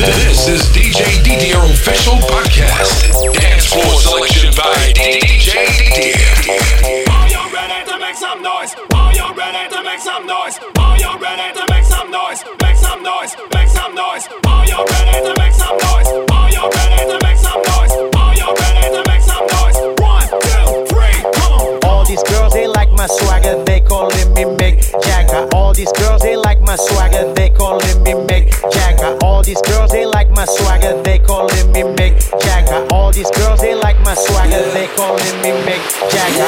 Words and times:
This 0.00 0.48
is 0.48 0.62
DJ 0.72 1.22
Didier 1.22 1.58
official 1.58 2.14
podcast. 2.24 3.12
Dance 3.34 3.66
floor 3.66 4.00
selection 4.00 4.50
by 4.56 4.72
DJ 4.96 5.52
Didier. 5.92 7.04
Are 7.12 7.28
you 7.28 7.42
ready 7.52 7.84
to 7.84 7.98
make 7.98 8.14
some 8.16 8.40
noise? 8.42 8.74
Are 8.94 9.12
you 9.12 9.28
ready 9.36 9.68
to 9.68 9.82
make 9.84 10.00
some 10.00 10.26
noise? 10.26 10.56
Are 10.78 10.96
you 10.96 11.18
ready 11.20 11.52
to 11.52 11.66
make 11.68 11.84
some 11.84 12.10
noise? 12.10 12.40
Make 12.62 12.76
some 12.76 13.02
noise, 13.02 13.36
make 13.52 13.68
some 13.68 13.94
noise. 13.94 14.24
Are 14.48 14.64
you 14.64 14.80
ready 14.88 15.20
to 15.20 15.34
make 15.36 15.52
some 15.52 15.76
noise? 15.76 16.08
Are 16.32 16.48
you 16.48 16.64
ready 16.64 17.04
to 17.04 17.18
make 17.20 17.36
some 17.36 17.60
noise? 17.60 17.92
Are 18.16 18.34
you 18.40 18.48
ready 18.56 18.88
to 18.96 19.02
make 19.04 19.20
some 19.20 19.46
noise? 19.52 19.76
One, 20.00 20.24
two, 20.32 20.86
three, 20.88 21.20
come 21.36 21.52
on. 21.60 21.84
All 21.84 22.06
these 22.06 22.22
girls, 22.22 22.54
they 22.54 22.66
like 22.66 22.79
my 23.00 23.06
swagger, 23.06 23.64
they 23.64 23.80
calling 23.80 24.28
me 24.34 24.44
Mick 24.60 24.76
Jagger. 25.02 25.48
All 25.54 25.72
these 25.72 25.90
girls, 25.92 26.20
they 26.20 26.36
like 26.36 26.60
my 26.60 26.76
swagger, 26.76 27.32
they 27.32 27.48
calling 27.48 28.02
me 28.02 28.12
Mick 28.12 28.52
Jagger. 28.70 29.16
All 29.24 29.42
these 29.42 29.62
girls, 29.62 29.90
they 29.90 30.04
like 30.04 30.28
my 30.32 30.44
swagger, 30.44 31.00
they 31.02 31.18
calling 31.18 31.72
me 31.72 31.80
Mick 31.80 32.20
Jagger. 32.42 32.86
All 32.92 33.10
these 33.10 33.30
girls, 33.30 33.62
they 33.62 33.74
like 33.74 33.98
my 34.04 34.12
swagger, 34.12 34.60
they 34.74 34.86
calling 34.96 35.36
me 35.40 35.48
Mick 35.64 35.80
Jagger. 36.12 36.44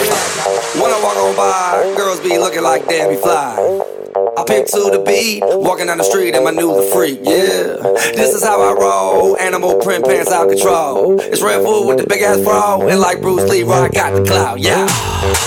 When 0.76 0.90
I 0.92 1.00
walk 1.02 1.16
on 1.16 1.34
by, 1.34 1.94
girls 1.96 2.20
be 2.20 2.36
looking 2.36 2.62
like 2.62 2.86
Debbie 2.86 3.16
Fly. 3.16 3.88
I 4.36 4.44
pimp 4.44 4.66
to 4.68 4.90
the 4.92 5.02
beat, 5.06 5.40
walking 5.42 5.86
down 5.86 5.98
the 5.98 6.04
street 6.04 6.34
and 6.34 6.44
my 6.44 6.50
new 6.50 6.74
the 6.76 6.82
freak, 6.92 7.20
yeah. 7.22 7.80
This 8.12 8.34
is 8.34 8.42
how 8.42 8.60
I 8.60 8.72
roll, 8.72 9.38
animal 9.38 9.78
print 9.80 10.04
pants 10.04 10.30
out 10.30 10.46
of 10.46 10.52
control. 10.52 11.18
It's 11.20 11.40
Redfoo 11.40 11.86
with 11.86 11.98
the 11.98 12.06
big 12.06 12.20
ass 12.22 12.40
bra, 12.40 12.80
and 12.80 13.00
like 13.00 13.20
Bruce 13.22 13.48
Lee, 13.48 13.62
I 13.64 13.88
got 13.88 14.12
the 14.14 14.24
clout, 14.24 14.60
yeah. 14.60 14.86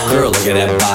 Girl, 0.09 0.31
look 0.31 0.47
at 0.47 0.53
that 0.53 0.79
body. 0.79 0.94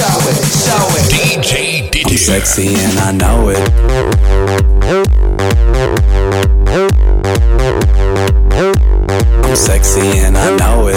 show 0.00 0.16
it, 0.30 0.40
show 0.64 0.86
it. 0.96 1.04
DJ 1.12 1.90
I'm 2.06 2.16
sexy 2.16 2.68
and 2.74 2.98
I 2.98 3.12
know 3.12 3.50
it. 3.50 3.58
I'm 9.44 9.56
sexy 9.56 10.18
and 10.20 10.38
I 10.38 10.56
know 10.56 10.88
it. 10.88 10.96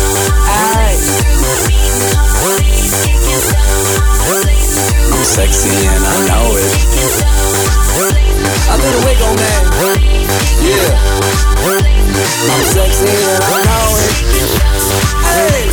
I'm 4.91 5.23
sexy 5.23 5.69
and 5.87 6.03
I 6.03 6.17
know 6.27 6.57
it. 6.57 6.71
I 8.67 8.75
do 8.77 8.87
the 8.91 9.01
wiggle 9.05 9.35
man. 9.35 9.63
Yeah. 10.63 10.95
I'm 12.51 12.63
sexy 12.71 13.09
and 13.09 13.43
I 13.43 13.63
know 13.67 13.97
it. 13.97 14.11
Hey. 15.27 15.71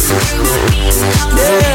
Yeah. 1.37 1.69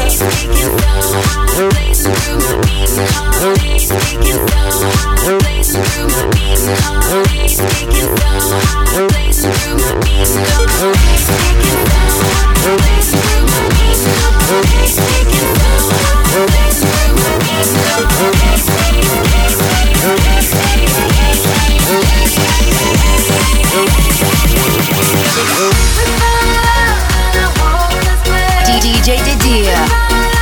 DJ 29.04 29.22
Didier. 29.22 30.33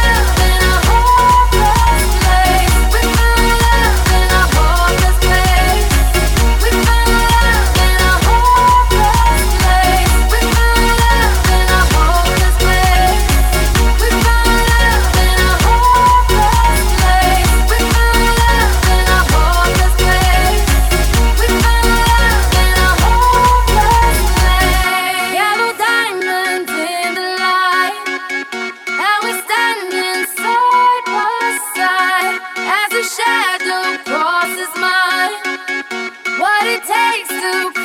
it 36.75 36.83
takes 36.85 37.29
to 37.29 37.82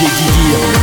DJ 0.00 0.08
Didier 0.08 0.79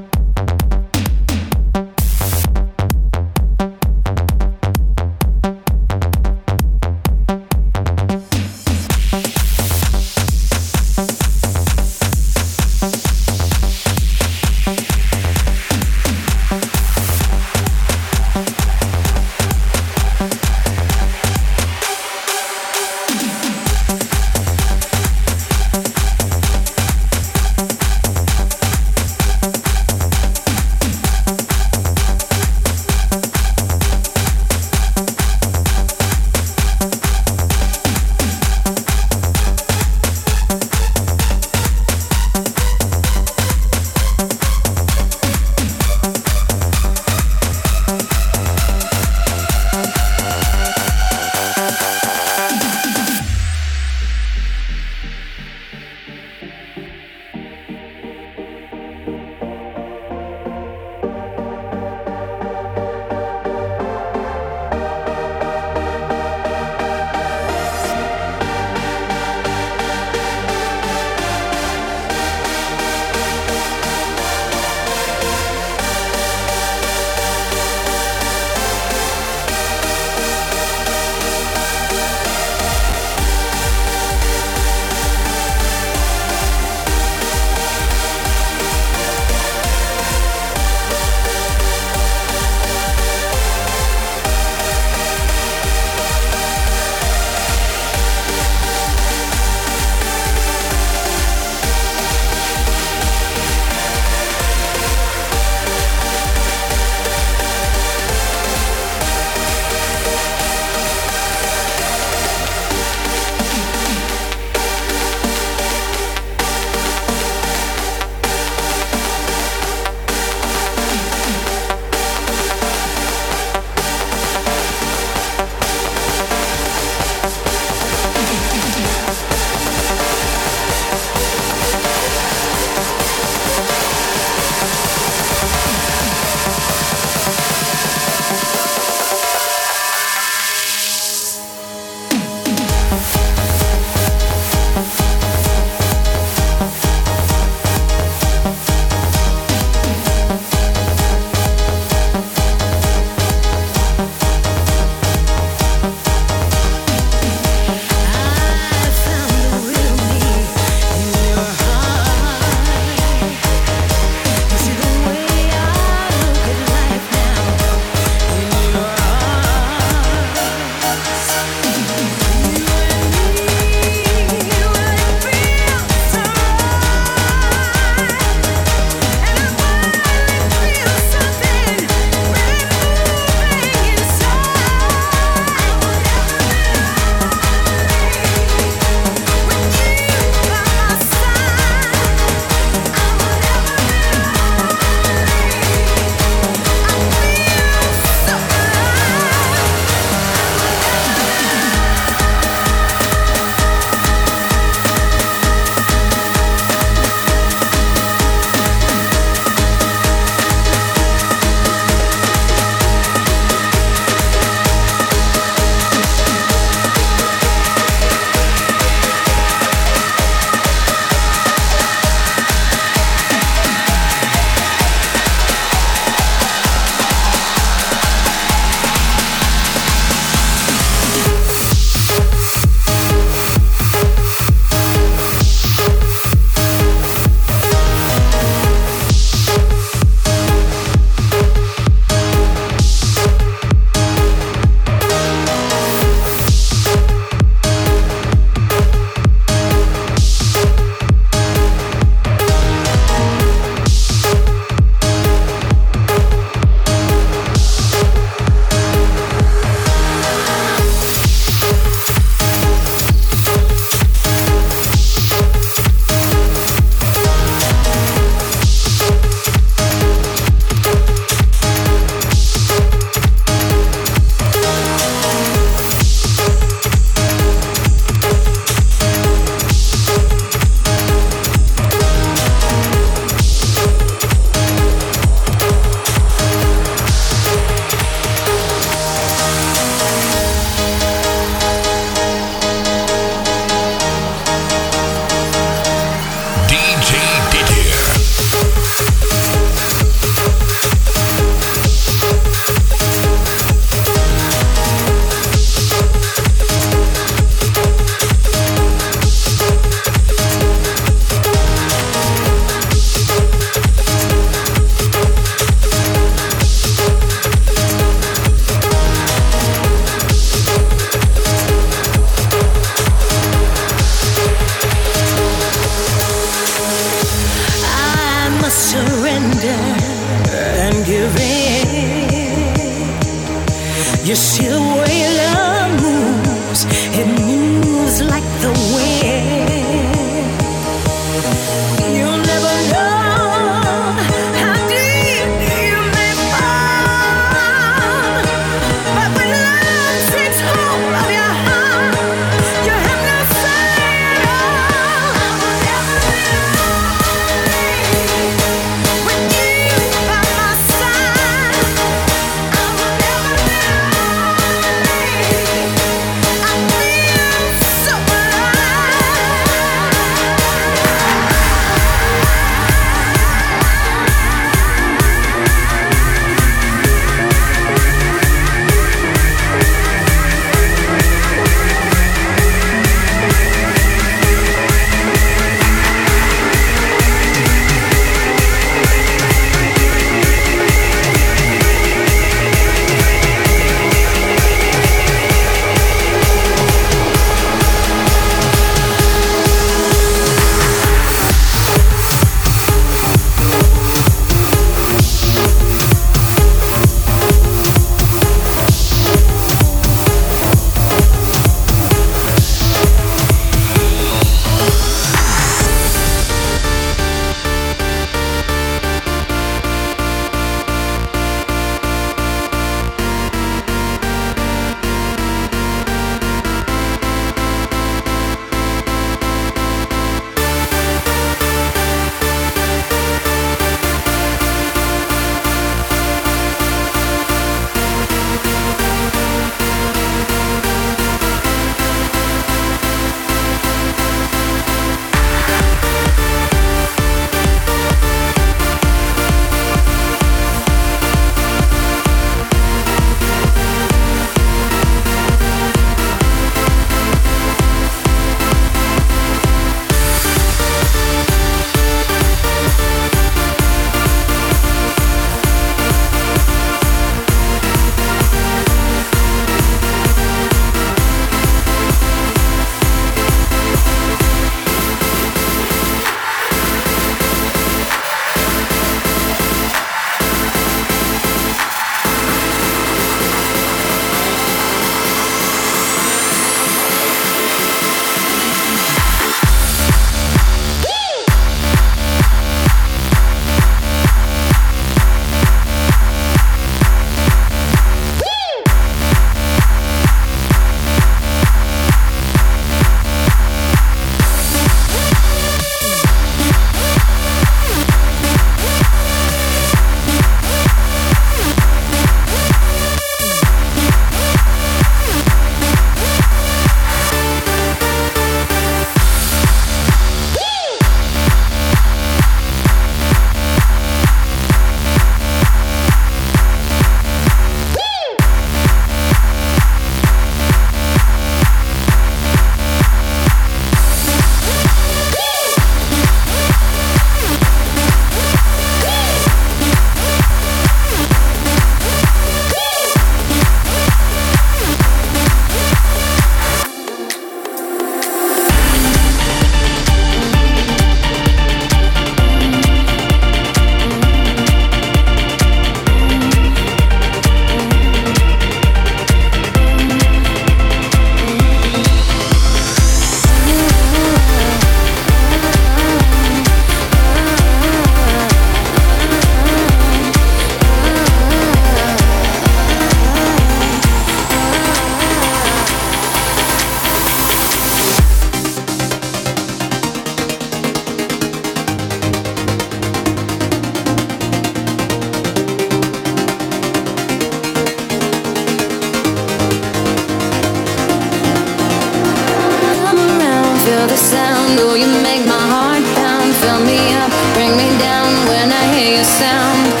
the 594.11 594.17
sound. 594.17 594.77
Oh, 594.83 594.93
you 594.93 595.07
make 595.23 595.45
my 595.47 595.63
heart 595.73 596.03
pound. 596.19 596.51
Fill 596.59 596.83
me 596.83 596.99
up, 597.15 597.31
bring 597.55 597.71
me 597.79 597.87
down 597.97 598.27
when 598.51 598.67
I 598.67 598.83
hear 598.91 599.15
your 599.15 599.23
sound. 599.23 600.00